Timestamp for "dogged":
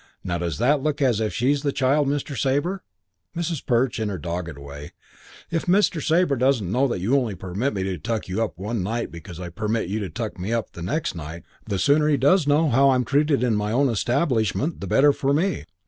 4.17-4.57